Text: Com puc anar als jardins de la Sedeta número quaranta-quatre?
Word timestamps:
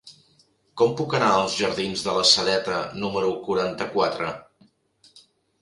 Com 0.81 0.95
puc 1.01 1.11
anar 1.17 1.27
als 1.33 1.57
jardins 1.59 2.05
de 2.07 2.15
la 2.21 2.23
Sedeta 2.31 2.79
número 3.05 3.31
quaranta-quatre? 3.49 4.33